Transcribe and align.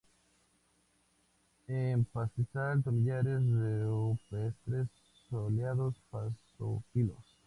En 1.67 2.03
pastizal-tomillares 2.05 3.39
rupestres 3.83 4.87
soleados 5.29 5.93
basófilos. 6.11 7.23